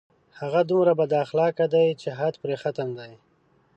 [0.39, 3.11] هغه دومره بد اخلاقه دی چې حد پرې ختم دی